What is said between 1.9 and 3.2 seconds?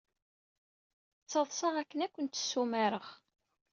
ad kent-ssumareɣ.